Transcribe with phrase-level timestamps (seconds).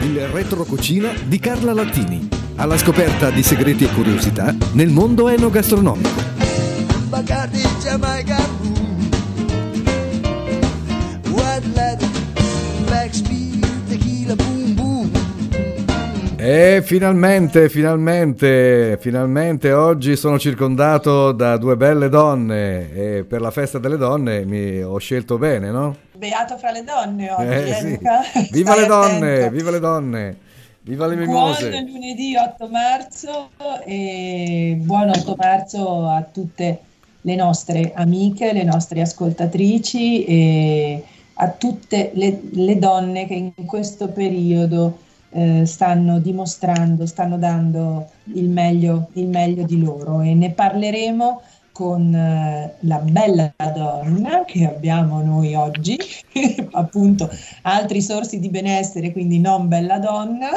[0.00, 6.20] il retro cucina di Carla Lattini, alla scoperta di segreti e curiosità nel mondo enogastronomico.
[7.08, 8.68] Bacardi Jamaica
[16.42, 23.78] E finalmente, finalmente, finalmente oggi sono circondato da due belle donne e per la festa
[23.78, 25.96] delle donne mi ho scelto bene, no?
[26.20, 27.98] Beato fra le donne oggi, Eh, eh, sì.
[28.50, 29.50] Viva Stai le donne, attento.
[29.50, 30.36] viva le donne,
[30.82, 31.70] viva le Buon mimose.
[31.80, 33.50] lunedì 8 marzo
[33.84, 36.80] e buon 8 marzo a tutte
[37.22, 44.08] le nostre amiche, le nostre ascoltatrici e a tutte le, le donne che in questo
[44.08, 44.98] periodo
[45.30, 51.42] eh, stanno dimostrando, stanno dando il meglio, il meglio di loro e ne parleremo
[51.80, 55.96] con eh, la bella donna che abbiamo noi oggi,
[56.72, 57.30] appunto
[57.62, 60.50] altri sorsi di benessere, quindi non bella donna.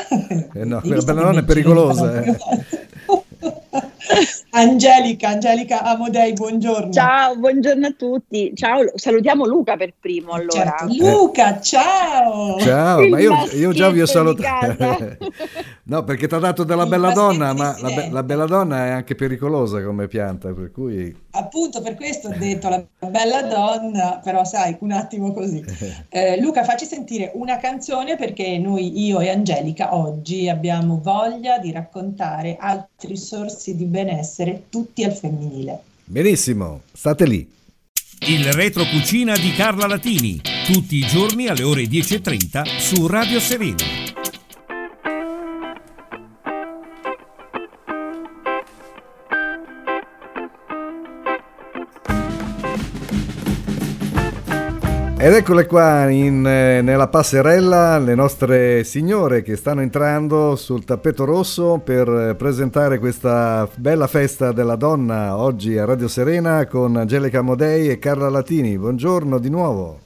[0.53, 2.35] Eh no, quella bella donna è pericolosa, eh.
[4.51, 6.91] Angelica, Angelica Amodei, buongiorno.
[6.91, 8.51] Ciao, buongiorno a tutti.
[8.53, 10.75] Ciao, salutiamo Luca per primo allora.
[10.77, 10.87] Certo.
[10.89, 12.59] Luca, ciao!
[12.59, 15.17] Ciao, Il ma io, io già vi ho salutato.
[15.83, 18.89] No, perché ti ha dato della bella donna, ma la, be- la bella donna è
[18.89, 21.15] anche pericolosa come pianta, per cui...
[21.31, 25.63] Appunto per questo ho detto la bella donna, però sai, un attimo così.
[26.15, 31.71] Eh, Luca, facci sentire una canzone perché noi, io e Angelica, oggi abbiamo voglia di
[31.71, 35.81] raccontare altri sorsi di benessere, tutti al femminile.
[36.05, 37.51] Benissimo, state lì.
[38.27, 44.22] Il retro cucina di Carla Latini, tutti i giorni alle ore 10.30 su Radio Serena.
[55.23, 61.23] Ed eccole qua in, eh, nella passerella le nostre signore che stanno entrando sul tappeto
[61.23, 67.41] rosso per eh, presentare questa bella festa della donna oggi a Radio Serena con Angelica
[67.41, 68.77] Modei e Carla Latini.
[68.77, 69.99] Buongiorno di nuovo.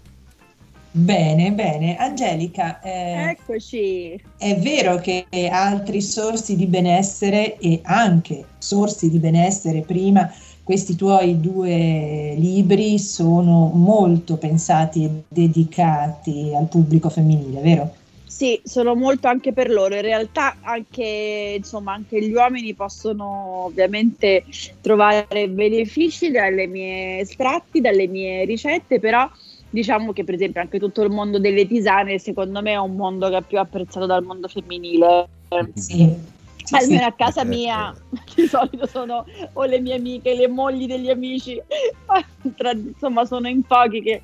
[0.91, 1.97] Bene, bene.
[1.97, 4.21] Angelica, eh, Eccoci.
[4.37, 10.31] È vero che altri sorsi di benessere e anche sorsi di benessere prima,
[10.67, 17.95] questi tuoi due libri sono molto pensati e dedicati al pubblico femminile, vero?
[18.25, 19.95] Sì, sono molto anche per loro.
[19.95, 24.43] In realtà anche, insomma, anche gli uomini possono ovviamente
[24.81, 29.25] trovare benefici dalle mie estratti, dalle mie ricette, però
[29.69, 33.29] diciamo che per esempio anche tutto il mondo delle tisane secondo me è un mondo
[33.29, 35.29] che è più apprezzato dal mondo femminile.
[35.75, 36.35] Sì.
[36.67, 37.95] Sì, Almeno a casa mia
[38.35, 41.61] di solito sono o le mie amiche, le mogli degli amici,
[42.57, 44.21] Tra- insomma sono in pochi che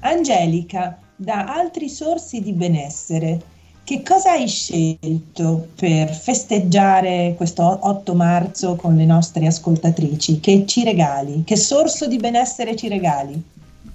[0.00, 3.40] Angelica, da altri sorsi di benessere,
[3.82, 10.38] che cosa hai scelto per festeggiare questo 8 marzo con le nostre ascoltatrici?
[10.38, 11.42] Che ci regali?
[11.44, 13.42] Che sorso di benessere ci regali?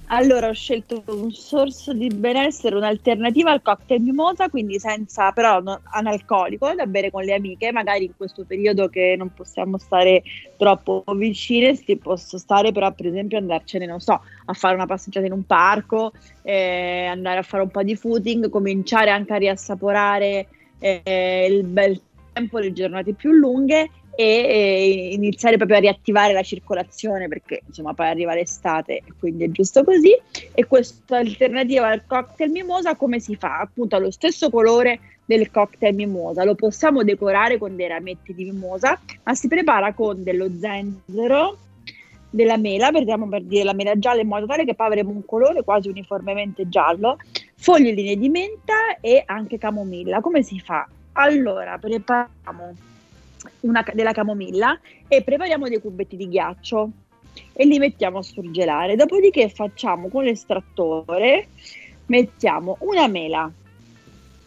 [0.08, 5.80] Allora ho scelto un sorso di benessere, un'alternativa al cocktail mimosa, quindi senza però no-
[5.82, 10.22] analcolico, da bere con le amiche, magari in questo periodo che non possiamo stare
[10.56, 15.26] troppo vicine, si posso stare però per esempio andarcene, non so, a fare una passeggiata
[15.26, 16.12] in un parco,
[16.42, 20.46] eh, andare a fare un po' di footing, cominciare anche a riassaporare
[20.78, 22.00] eh, il bel
[22.32, 28.08] tempo, le giornate più lunghe e iniziare proprio a riattivare la circolazione perché insomma poi
[28.08, 30.16] arriva l'estate e quindi è giusto così
[30.54, 33.58] e questa alternativa al cocktail mimosa come si fa?
[33.60, 38.44] Appunto ha lo stesso colore del cocktail mimosa, lo possiamo decorare con dei rametti di
[38.44, 41.58] mimosa ma si prepara con dello zenzero
[42.30, 45.24] della mela, prendiamo per dire la mela gialla in modo tale che poi avremo un
[45.24, 47.18] colore quasi uniformemente giallo,
[47.56, 50.20] foglioline di menta e anche camomilla.
[50.20, 50.86] Come si fa?
[51.12, 52.74] Allora, prepariamo
[53.60, 56.90] una, della camomilla e prepariamo dei cubetti di ghiaccio
[57.52, 58.96] e li mettiamo a surgelare.
[58.96, 61.48] Dopodiché facciamo con l'estrattore,
[62.06, 63.50] mettiamo una mela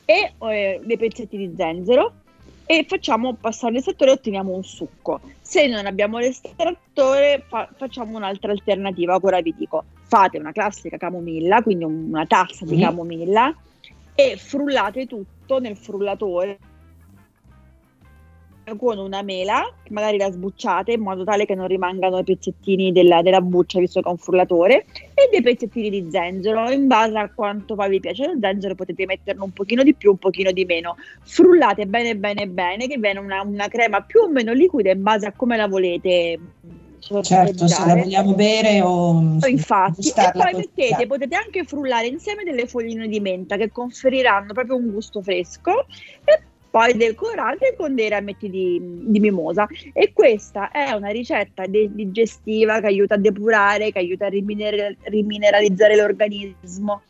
[0.06, 2.14] e eh, dei pezzetti di zenzero
[2.66, 5.20] e facciamo passare l'estrattore e otteniamo un succo.
[5.42, 11.62] Se non abbiamo l'estrattore fa- facciamo un'altra alternativa, ora vi dico, fate una classica camomilla,
[11.64, 13.56] quindi un- una tazza di camomilla
[14.14, 16.60] e frullate tutto nel frullatore
[18.78, 23.22] con una mela, magari la sbucciate in modo tale che non rimangano i pezzettini della,
[23.22, 27.30] della buccia, visto che è un frullatore, e dei pezzettini di zenzero, in base a
[27.34, 28.28] quanto poi vi piace.
[28.28, 30.96] Lo zenzero potete metterne un pochino di più, un pochino di meno.
[31.24, 35.26] Frullate bene bene bene, che viene una, una crema più o meno liquida in base
[35.26, 36.40] a come la volete
[37.22, 42.68] certo, se la vogliamo bere o infatti e poi mettete, potete anche frullare insieme delle
[42.68, 45.86] fogline di menta che conferiranno proprio un gusto fresco
[46.24, 49.68] e poi decorate con dei rametti di, di, mimosa.
[49.94, 54.98] E questa è una ricetta de- digestiva che aiuta a depurare, che aiuta a riminer-
[55.04, 57.02] rimineralizzare l'organismo.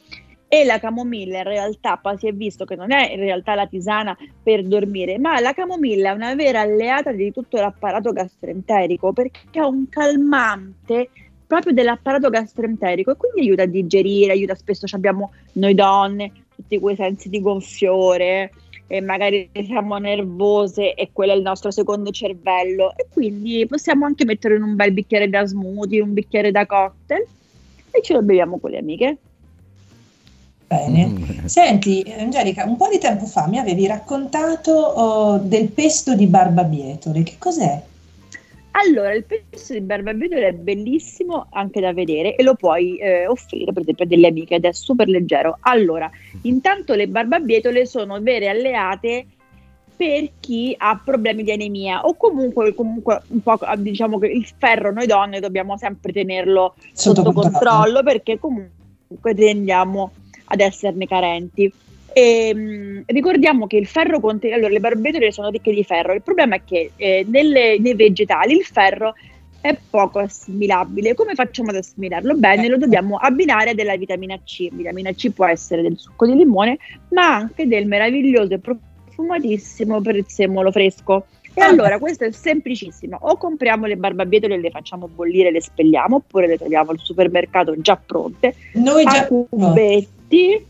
[0.52, 3.68] E la camomilla in realtà poi si è visto che non è in realtà la
[3.68, 9.42] tisana per dormire, ma la camomilla è una vera alleata di tutto l'apparato gastroenterico perché
[9.52, 11.10] è un calmante
[11.46, 16.96] proprio dell'apparato gastroenterico e quindi aiuta a digerire, aiuta spesso abbiamo noi donne tutti quei
[16.96, 18.52] sensi di gonfiore
[18.92, 24.26] e magari siamo nervose e quello è il nostro secondo cervello e quindi possiamo anche
[24.26, 27.24] mettere in un bel bicchiere da smoothie, un bicchiere da cocktail
[27.92, 29.18] e ce lo beviamo con le amiche.
[30.66, 31.06] Bene.
[31.06, 31.46] Mm.
[31.46, 37.22] Senti, Angelica, un po' di tempo fa mi avevi raccontato oh, del pesto di barbabietole.
[37.22, 37.82] Che cos'è?
[38.86, 43.74] Allora, il pesto di barbabietole è bellissimo anche da vedere e lo puoi eh, offrire
[43.74, 45.58] per esempio a delle amiche ed è super leggero.
[45.62, 46.10] Allora,
[46.44, 49.26] intanto le barbabietole sono vere alleate
[49.98, 54.94] per chi ha problemi di anemia o comunque, comunque un po' diciamo che il ferro
[54.94, 60.12] noi donne dobbiamo sempre tenerlo sotto, sotto controllo perché comunque tendiamo
[60.46, 61.72] ad esserne carenti.
[62.14, 66.14] E, ehm, mh, ricordiamo che il ferro contiene, allora le barbabietole sono ricche di ferro,
[66.14, 69.14] il problema è che eh, nelle, nei vegetali il ferro
[69.62, 71.14] è poco assimilabile.
[71.14, 72.36] Come facciamo ad assimilarlo?
[72.36, 74.70] Bene, lo dobbiamo abbinare a della vitamina C.
[74.72, 76.78] Vitamina C può essere del succo di limone,
[77.10, 81.26] ma anche del meraviglioso e profumatissimo prezzemolo fresco.
[81.54, 85.62] E allora questo è semplicissimo, o compriamo le barbabietole e le facciamo bollire e le
[85.62, 90.66] spelliamo, oppure le troviamo al supermercato già pronte, Noi già cubetti,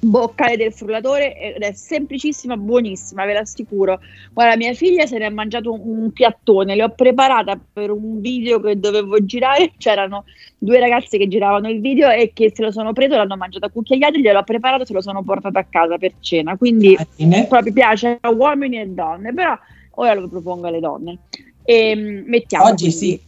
[0.00, 4.00] boccale del frullatore ed è semplicissima, buonissima, ve l'assicuro.
[4.32, 8.20] Guarda, mia figlia se ne è mangiato un, un piattone, le ho preparata per un
[8.20, 10.24] video che dovevo girare, c'erano
[10.56, 13.70] due ragazze che giravano il video e che se lo sono preso, l'hanno mangiato a
[13.70, 18.18] cucchiaiate, gliel'ho preparato, se lo sono portato a casa per cena, quindi ah, proprio piace
[18.20, 19.56] a uomini e donne, però
[19.92, 21.18] ora lo propongo alle donne.
[21.62, 23.20] E, ehm, mettiamo Oggi quindi, sì.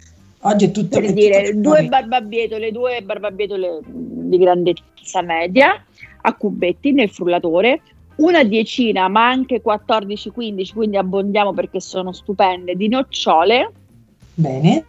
[0.44, 5.84] Oggi è tutto per dire due barbabietole, due barbabietole di grandezza media
[6.22, 7.82] a cubetti nel frullatore,
[8.16, 13.72] una decina, ma anche 14-15, quindi abbondiamo perché sono stupende, di nocciole.
[14.34, 14.84] Bene.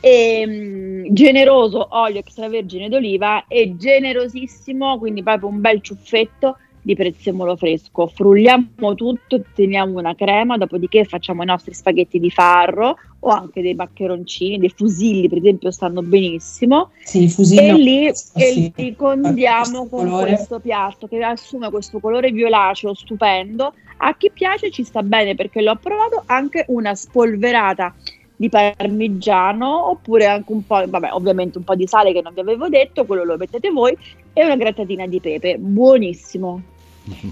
[0.00, 7.56] E, um, generoso olio extravergine d'oliva e generosissimo, quindi proprio un bel ciuffetto di prezzemolo
[7.56, 8.06] fresco.
[8.06, 13.74] Frulliamo tutto, otteniamo una crema, dopodiché facciamo i nostri spaghetti di farro o anche dei
[13.74, 16.90] maccheroncini, dei fusilli per esempio stanno benissimo.
[17.02, 17.24] Sì.
[17.58, 18.32] E lì, sì.
[18.34, 20.34] e li condiamo con colore.
[20.34, 23.72] questo piatto che assume questo colore violaceo stupendo.
[23.96, 27.94] A chi piace ci sta bene perché l'ho provato anche una spolverata
[28.36, 32.40] di parmigiano oppure anche un po', vabbè, ovviamente un po' di sale che non vi
[32.40, 33.96] avevo detto, quello lo mettete voi
[34.34, 36.72] e una grattatina di pepe, buonissimo.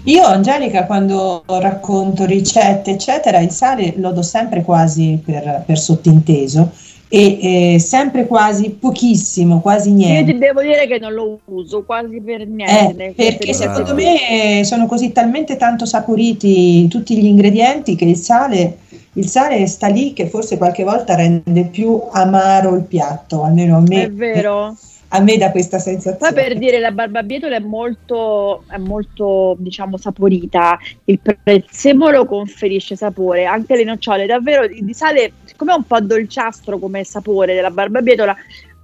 [0.03, 6.71] Io, Angelica, quando racconto ricette, eccetera, il sale lo do sempre quasi per, per sottinteso
[7.07, 10.31] e eh, sempre quasi pochissimo, quasi niente.
[10.31, 13.13] Io ti devo dire che non lo uso quasi per niente.
[13.15, 18.77] Eh, perché secondo me sono così talmente tanto saporiti tutti gli ingredienti che il sale,
[19.13, 23.81] il sale sta lì che forse qualche volta rende più amaro il piatto, almeno a
[23.81, 24.03] me.
[24.03, 24.75] È vero
[25.15, 26.33] a me da questa sensazione.
[26.33, 33.45] Poi per dire la barbabietola è molto, è molto diciamo saporita, il prezzemolo conferisce sapore,
[33.45, 38.35] anche le nocciole, davvero di sale, siccome è un po' dolciastro come sapore della barbabietola,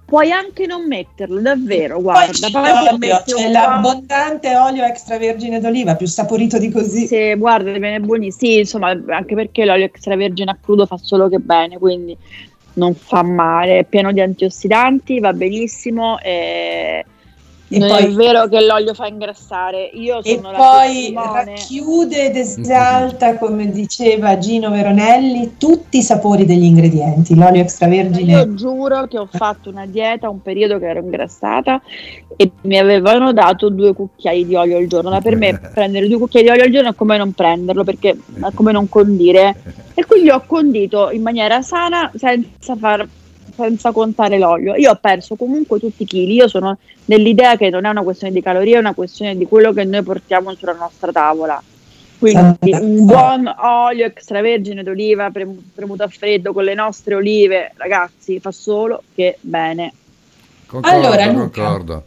[0.04, 2.48] puoi anche non metterlo, davvero, guarda.
[2.50, 7.06] Poi c'è, c'è l'abbondante olio extravergine d'oliva, più saporito di così.
[7.06, 8.52] Sì, guarda, viene buonissimo.
[8.52, 12.16] Sì, insomma, anche perché l'olio extravergine a crudo fa solo che bene, quindi
[12.80, 16.18] non fa male, è pieno di antiossidanti, va benissimo.
[17.72, 19.90] E non poi, è vero che l'olio fa ingrassare.
[19.94, 26.64] Io sono e poi racchiude ed esalta, come diceva Gino Veronelli, tutti i sapori degli
[26.64, 27.36] ingredienti.
[27.36, 28.32] L'olio extravergine.
[28.32, 31.80] Io giuro che ho fatto una dieta un periodo che ero ingrassata
[32.36, 35.10] e mi avevano dato due cucchiai di olio al giorno.
[35.10, 38.18] Ma per me prendere due cucchiai di olio al giorno è come non prenderlo, perché
[38.40, 39.54] è come non condire.
[39.94, 43.06] E quindi ho condito in maniera sana senza far
[43.60, 44.74] senza contare l'olio.
[44.74, 48.32] Io ho perso comunque tutti i chili, io sono nell'idea che non è una questione
[48.32, 51.62] di calorie, è una questione di quello che noi portiamo sulla nostra tavola.
[52.18, 58.50] Quindi un buon olio extravergine d'oliva premuto a freddo con le nostre olive, ragazzi, fa
[58.50, 59.92] solo che bene.
[60.66, 62.04] Concordo, allora, Luca, concordo.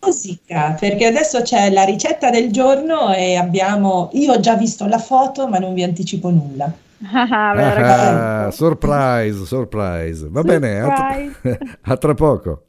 [0.00, 4.98] musica, perché adesso c'è la ricetta del giorno e abbiamo, io ho già visto la
[4.98, 6.72] foto, ma non vi anticipo nulla.
[7.02, 8.56] Ah, Ah, racconto.
[8.56, 10.26] surprise, surprise.
[10.28, 11.58] Va bene, a tra- Surprise.
[11.82, 12.64] a tra poco.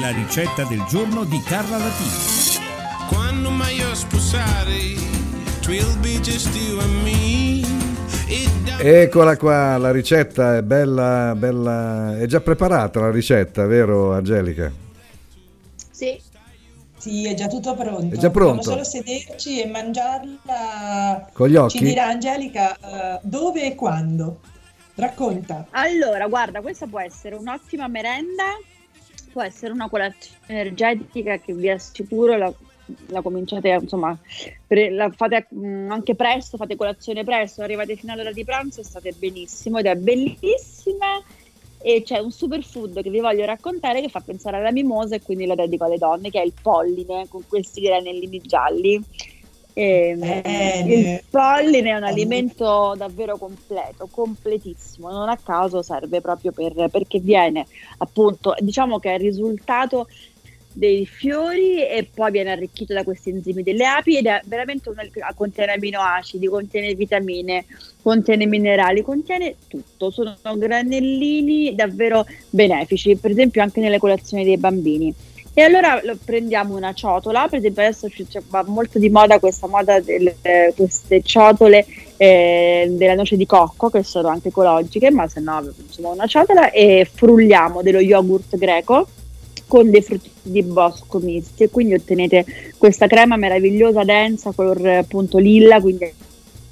[0.00, 2.66] La ricetta del giorno di Carla Latini.
[3.08, 4.94] Quando mai io sposare,
[5.62, 7.60] twill be just you and me.
[8.28, 12.18] It does Eccola qua, la ricetta è bella, bella.
[12.18, 14.70] È già preparata la ricetta, vero Angelica?
[15.90, 16.20] Sì,
[17.08, 18.14] Sì, è già tutto pronto.
[18.14, 18.56] È già pronto.
[18.56, 21.30] Dobbiamo solo sederci e mangiarla.
[21.32, 21.78] Con gli occhi?
[21.78, 24.40] Ci dirà Angelica eh, dove e quando.
[24.94, 25.68] Racconta.
[25.70, 28.44] Allora, guarda, questa può essere un'ottima merenda,
[29.32, 32.52] può essere una colazione energetica che vi assicuro la,
[33.06, 34.18] la cominciate, insomma,
[34.66, 38.84] pre- la fate mm, anche presto, fate colazione presto, arrivate fino all'ora di pranzo e
[38.84, 41.22] state benissimo ed è bellissima
[41.80, 45.46] e c'è un superfood che vi voglio raccontare che fa pensare alla mimosa e quindi
[45.46, 49.00] la dedico alle donne, che è il polline con questi granellini gialli.
[49.72, 50.92] E, Bene.
[50.92, 57.20] il polline è un alimento davvero completo, completissimo, non a caso serve proprio per, perché
[57.20, 57.64] viene
[57.98, 60.08] appunto, diciamo che è il risultato
[60.78, 64.96] dei fiori e poi viene arricchito da questi enzimi delle api ed è veramente un,
[65.34, 67.66] contiene aminoacidi, contiene vitamine,
[68.00, 75.12] contiene minerali, contiene tutto, sono granellini davvero benefici, per esempio anche nelle colazioni dei bambini.
[75.52, 78.08] E allora lo- prendiamo una ciotola, per esempio adesso
[78.48, 80.36] va molto di moda questa moda delle
[80.76, 81.84] queste ciotole
[82.16, 86.70] eh, della noce di cocco che sono anche ecologiche, ma se no insomma una ciotola
[86.70, 89.08] e frulliamo dello yogurt greco
[89.68, 95.38] con dei frutti di bosco misti e quindi ottenete questa crema meravigliosa, densa, color appunto
[95.38, 96.12] lilla, quindi è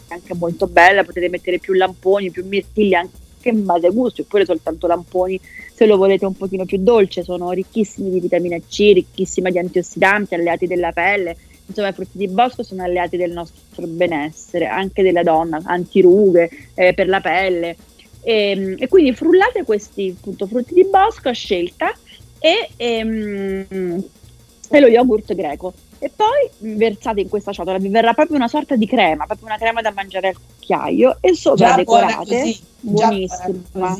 [0.09, 4.45] anche molto bella, potete mettere più lamponi, più mirtilli anche in base ai gusti, oppure
[4.45, 5.39] soltanto lamponi
[5.73, 10.35] se lo volete un pochino più dolce, sono ricchissimi di vitamina C, ricchissima di antiossidanti,
[10.35, 11.37] alleati della pelle,
[11.67, 16.95] insomma i frutti di bosco sono alleati del nostro benessere, anche della donna, antirughe, eh,
[16.95, 17.77] per la pelle.
[18.23, 21.95] E, e quindi frullate questi appunto, frutti di bosco a scelta
[22.39, 24.05] e, ehm,
[24.71, 25.73] e lo yogurt greco.
[25.99, 29.57] E poi versate in questa ciotola, vi verrà proprio una sorta di crema, proprio una
[29.57, 32.61] crema da mangiare al cucchiaio e sopra Già decorate, così.
[32.81, 33.97] Buonissima,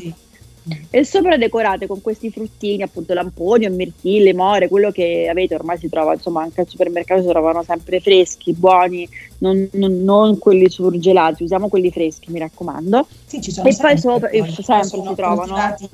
[0.89, 5.77] e sopra decorate con questi fruttini, appunto lamponi o mirtilli, more, quello che avete ormai
[5.77, 9.07] si trova, insomma anche al supermercato si trovano sempre freschi, buoni,
[9.39, 13.07] non, non- non quelli surgelati, usiamo quelli freschi mi raccomando.
[13.25, 15.37] Sì, ci sono E poi sopra- poi, e sempre sono si trovano.
[15.53, 15.89] coltivati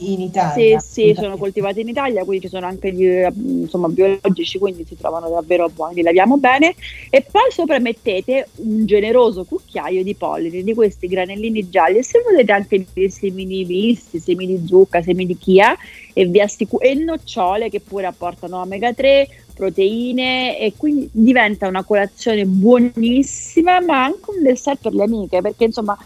[0.00, 0.78] in Sì, Italia.
[0.80, 4.96] sì, sono coltivati in Italia, quindi ci sono anche gli, eh, insomma, biologici, quindi si
[4.96, 6.74] trovano davvero buoni, li laviamo bene.
[7.10, 11.98] E poi sopra mettete un generoso cucchiaio di polline, di questi granellini gialli.
[11.98, 15.76] E se volete anche dei semi di visti, semi di zucca, semi di chia
[16.12, 21.84] e, vi assicu- e nocciole che pure apportano omega 3, proteine e quindi diventa una
[21.84, 25.96] colazione buonissima, ma anche un dessert per le amiche, perché insomma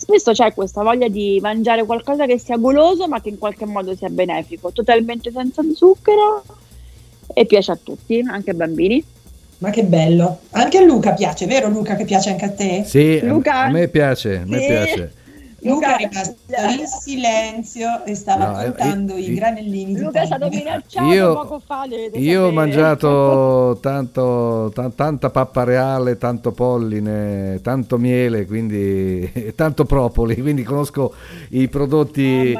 [0.00, 3.94] spesso c'è questa voglia di mangiare qualcosa che sia goloso ma che in qualche modo
[3.94, 6.42] sia benefico, totalmente senza zucchero
[7.34, 9.04] e piace a tutti, anche ai bambini.
[9.58, 10.38] Ma che bello.
[10.52, 12.82] Anche a Luca piace, vero Luca che piace anche a te?
[12.86, 13.60] Sì, a- Luca?
[13.64, 14.66] a me piace, a me Sì.
[14.66, 15.12] piace.
[15.62, 16.36] Luca è rimasto
[16.78, 21.34] in silenzio e stava No, eh, contando eh, i granellini Luca è stato minacciato Io-
[21.34, 21.84] poco fa.
[22.14, 29.84] Io ho mangiato tanto, ta- tanta pappa reale, tanto polline, tanto miele, quindi e tanto
[29.84, 31.12] propoli, quindi conosco
[31.50, 32.56] i prodotti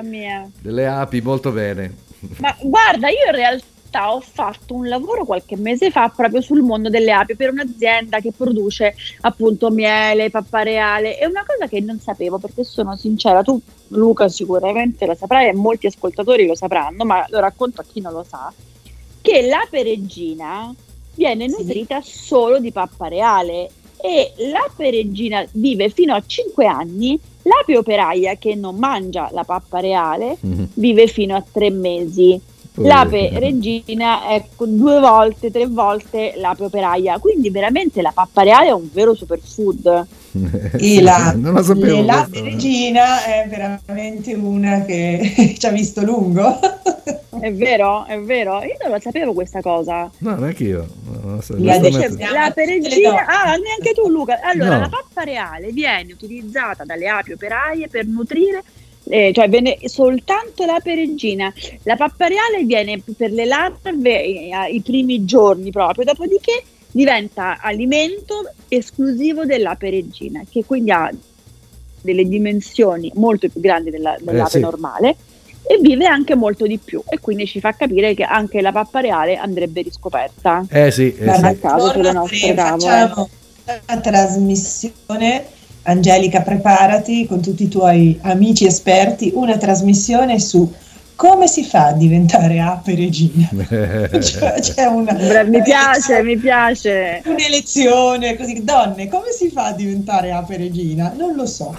[0.60, 1.94] delle api molto bene.
[2.38, 6.88] Ma guarda, io in realtà ho fatto un lavoro qualche mese fa proprio sul mondo
[6.88, 11.16] delle api per un'azienda che produce appunto miele, pappa reale.
[11.16, 15.52] È una cosa che non sapevo perché sono sincera, tu Luca sicuramente lo saprai e
[15.52, 18.52] molti ascoltatori lo sapranno, ma lo racconto a chi non lo sa,
[19.20, 20.72] che l'ape regina
[21.14, 21.56] viene Sì.
[21.58, 23.68] nutrita solo di pappa reale
[24.00, 29.80] e l'ape regina vive fino a 5 anni, l'ape operaia che non mangia la pappa
[29.80, 30.36] reale
[30.74, 32.40] vive fino a 3 mesi.
[32.86, 38.72] L'ape regina è due volte, tre volte l'ape operaia, quindi veramente la pappa reale è
[38.72, 40.06] un vero superfood.
[40.78, 41.96] E la, non lo sapevo.
[41.98, 42.44] e la questo.
[42.44, 46.56] regina è veramente una che ci ha visto lungo.
[47.40, 50.08] È vero, è vero, io non lo sapevo questa cosa.
[50.18, 50.86] No, neanche io.
[51.22, 54.38] Non lo so, La L'ape le regina, ah, neanche tu Luca.
[54.42, 54.80] Allora, No.
[54.82, 58.62] la pappa reale viene utilizzata dalle api operaie per nutrire,
[59.10, 61.52] eh, cioè viene soltanto l'ape regina.
[61.82, 66.62] La pappa reale viene per le larve eh, i primi giorni proprio, dopodiché
[66.92, 71.10] diventa alimento esclusivo dell'ape regina, che quindi ha
[72.02, 74.60] delle dimensioni molto più grandi della- dell'ape sì.
[74.60, 75.16] normale
[75.62, 79.00] e vive anche molto di più e quindi ci fa capire che anche la pappa
[79.00, 80.64] reale andrebbe riscoperta.
[80.68, 81.58] Eh sì, eh sì.
[81.60, 83.08] caso sulle nostre tavole.
[83.08, 85.46] facciamo, trasmissione,
[85.82, 90.70] Angelica preparati con tutti i tuoi amici esperti, una trasmissione su
[91.16, 93.48] come si fa a diventare ape regina?
[94.20, 97.22] Cioè, c'è una, Bra- mi piace, mi piace.
[97.26, 101.12] un'elezione così, donne, come si fa a diventare ape regina?
[101.14, 101.76] Non lo so.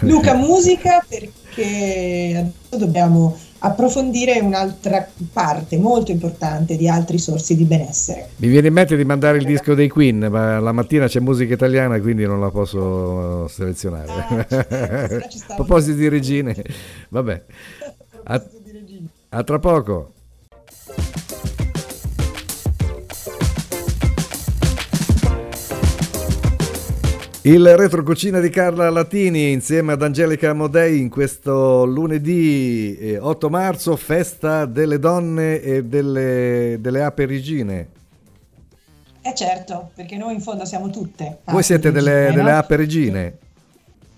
[0.00, 8.30] Luca, musica perché adesso dobbiamo approfondire un'altra parte molto importante di altri sorsi di benessere.
[8.36, 11.54] Mi viene in mente di mandare il disco dei Queen, ma la mattina c'è musica
[11.54, 14.08] italiana, quindi non la posso selezionare.
[14.12, 16.56] Ah, ci stavo- A proposito di regine,
[17.10, 17.42] vabbè.
[18.24, 18.42] A,
[19.30, 20.12] a tra poco.
[27.42, 33.48] Il retro cucina di Carla Latini insieme ad Angelica Modei in questo lunedì eh, 8
[33.48, 37.88] marzo, festa delle donne e delle, delle ape regine.
[39.22, 41.38] Eh certo, perché noi in fondo siamo tutte.
[41.44, 42.58] Voi siete delle, regine, delle no?
[42.58, 43.38] ape regine?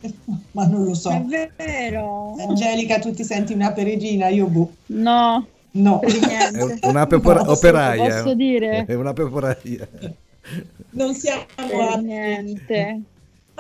[0.53, 1.11] Ma non lo so.
[1.11, 2.35] È vero.
[2.49, 4.29] Angelica, tu ti senti un'ape regina?
[4.29, 4.73] Io boh.
[4.87, 6.01] No, No.
[6.01, 8.23] È un'ape opera- No, operaia.
[8.23, 8.85] posso dire?
[8.85, 9.89] È un'ape operaia.
[10.91, 13.01] Non siamo Per ape niente.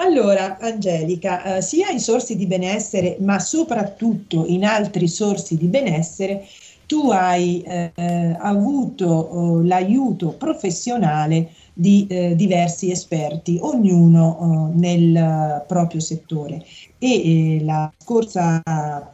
[0.05, 6.45] Allora, Angelica, eh, sia in sorsi di benessere, ma soprattutto in altri sorsi di benessere,
[6.87, 15.65] tu hai eh, avuto eh, l'aiuto professionale di eh, diversi esperti, ognuno eh, nel eh,
[15.69, 16.65] proprio settore.
[16.99, 18.61] E eh, la scorsa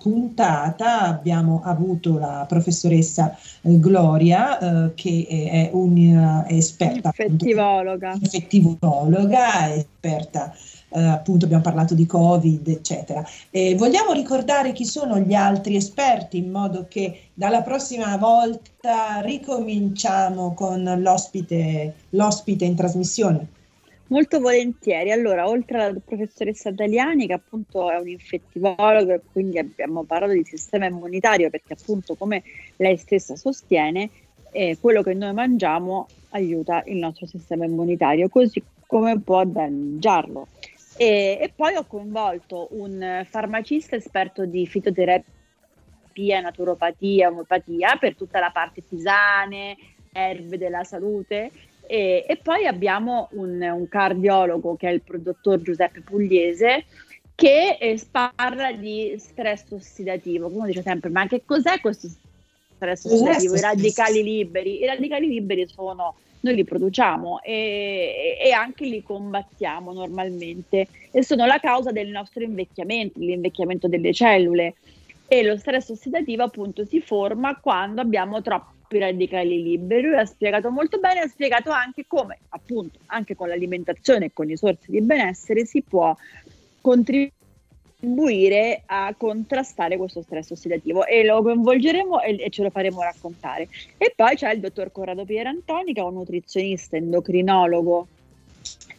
[0.03, 8.13] puntata abbiamo avuto la professoressa Gloria, che è un'esperta Infettivologa.
[8.21, 10.53] infettivologa, esperta,
[10.91, 13.25] eh, appunto abbiamo parlato di Covid, eccetera.
[13.51, 20.55] E vogliamo ricordare chi sono gli altri esperti in modo che dalla prossima volta ricominciamo
[20.55, 23.47] con l'ospite, l'ospite in trasmissione.
[24.09, 25.13] Molto volentieri.
[25.13, 30.45] Allora, oltre alla professoressa Daliani, che appunto è un infettivologo, e quindi abbiamo parlato di
[30.45, 32.43] sistema immunitario, perché appunto, come
[32.77, 34.09] lei stessa sostiene,
[34.53, 40.47] eh, quello che noi mangiamo aiuta il nostro sistema immunitario, così come può danneggiarlo.
[40.99, 48.51] E, e poi ho coinvolto un farmacista esperto di fitoterapia, naturopatia, omeopatia per tutta la
[48.51, 49.77] parte tisane,
[50.13, 51.51] erbe della salute
[51.87, 56.85] e, e poi abbiamo un, un cardiologo che è il dottor Giuseppe Pugliese
[57.35, 60.49] che eh, parla di stress ossidativo.
[60.49, 62.09] Uno dice sempre: Ma che cos'è questo
[62.75, 63.55] stress ossidativo?
[63.55, 64.83] I radicali liberi.
[64.83, 66.17] I radicali liberi sono
[66.49, 72.43] noi li produciamo e, e anche li combattiamo normalmente e sono la causa del nostro
[72.43, 74.75] invecchiamento, l'invecchiamento delle cellule.
[75.27, 80.09] E lo stress ossidativo appunto si forma quando abbiamo troppi radicali liberi.
[80.09, 84.51] Lui ha spiegato molto bene, ha spiegato anche come appunto anche con l'alimentazione e con
[84.51, 86.17] i sorsi di benessere si può
[86.81, 87.37] contribuire
[88.87, 93.69] a contrastare questo stress ossidativo e lo coinvolgeremo e, e ce lo faremo raccontare.
[93.97, 98.07] E poi c'è il dottor Corrado Pierantoni che è un nutrizionista, endocrinologo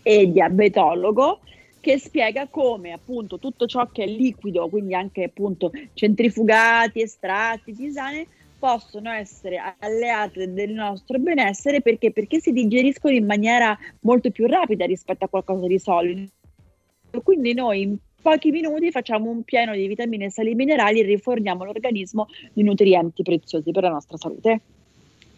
[0.03, 1.39] e diabetologo
[1.79, 8.27] che spiega come appunto tutto ciò che è liquido, quindi anche appunto centrifugati, estratti, tisane,
[8.59, 12.11] possono essere alleate del nostro benessere perché?
[12.11, 16.29] Perché si digeriscono in maniera molto più rapida rispetto a qualcosa di solido.
[17.23, 22.63] Quindi noi pochi minuti facciamo un pieno di vitamine, sali minerali e riforniamo l'organismo di
[22.63, 24.59] nutrienti preziosi per la nostra salute.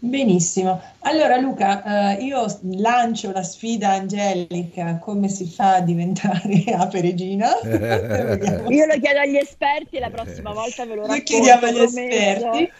[0.04, 0.82] Benissimo.
[1.02, 2.44] Allora Luca, eh, io
[2.78, 7.50] lancio la sfida Angelica, come si fa a diventare ape regina?
[7.62, 11.24] Io lo chiedo agli esperti e la prossima volta ve lo Lo racconto.
[11.24, 12.72] chiediamo agli esperti.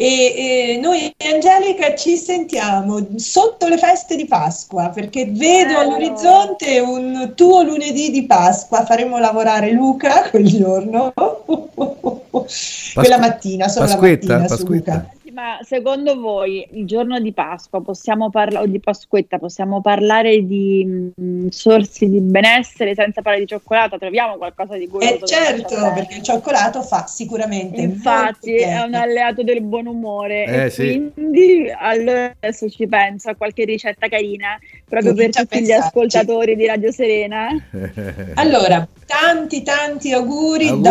[0.00, 5.80] E, e noi Angelica ci sentiamo sotto le feste di Pasqua perché vedo Bello.
[5.80, 8.84] all'orizzonte un tuo lunedì di Pasqua.
[8.84, 11.12] Faremo lavorare Luca quel giorno,
[12.94, 15.10] quella mattina, solo Pasquetta, la mattina su Pasquetta.
[15.38, 21.12] Ma secondo voi il giorno di Pasqua possiamo parlare, o di Pasquetta, possiamo parlare di
[21.20, 23.98] mm, sorsi di benessere senza parlare di cioccolato?
[23.98, 28.94] Troviamo qualcosa di cui Eh certo, perché il cioccolato fa sicuramente Infatti molto è un
[28.94, 31.08] alleato del buon umore Eh, e sì.
[31.14, 35.86] quindi allora adesso ci penso a qualche ricetta carina proprio per tutti gli pensarci.
[35.86, 37.46] ascoltatori di Radio Serena.
[38.34, 40.82] Allora, tanti tanti auguri, Auguri.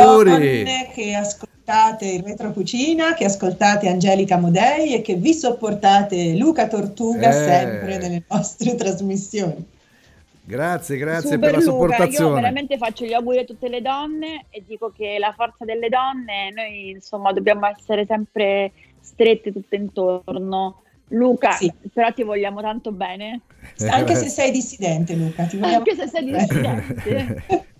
[0.63, 1.15] donne che
[1.71, 7.33] ascoltate il Retro Cucina, che ascoltate Angelica Modei e che vi sopportate Luca Tortuga Eh.
[7.33, 9.65] sempre nelle nostre trasmissioni.
[10.45, 12.29] Grazie, grazie Super per la Luca, sopportazione.
[12.29, 15.89] Io veramente faccio gli auguri a tutte le donne e dico che la forza delle
[15.89, 21.69] donne, noi insomma dobbiamo essere sempre strette tutte intorno Luca, Sì.
[21.91, 23.41] però ti vogliamo tanto bene.
[23.89, 27.43] Anche se sei dissidente, Luca, ti vogliamo Anche se sei dissidente.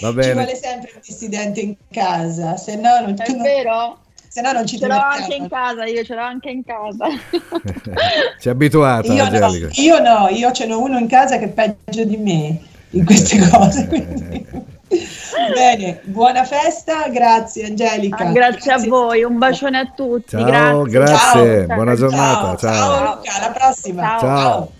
[0.00, 0.32] Va Ci bene.
[0.32, 3.98] vuole sempre un dissidente in casa, se no non, È vero?
[4.28, 7.06] se no non ci Ce l'ho anche in casa, io ce l'ho anche in casa.
[8.40, 9.68] Ci è abituata, Io no, Angelica.
[9.80, 12.60] io no, io ce n'ho uno in casa che è peggio di me
[12.90, 13.86] in queste cose.
[13.86, 14.46] quindi-
[15.54, 18.24] Bene, buona festa, grazie Angelica.
[18.24, 20.36] Ah, grazie a voi, un bacione a tutti.
[20.36, 20.90] Ciao, grazie.
[20.90, 21.74] grazie, Ciao.
[21.76, 22.56] buona giornata.
[22.56, 24.02] Ciao, ciao Luca, alla prossima.
[24.02, 24.18] Ciao.
[24.20, 24.70] Ciao.